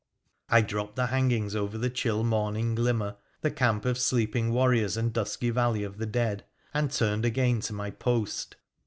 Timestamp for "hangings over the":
1.05-1.91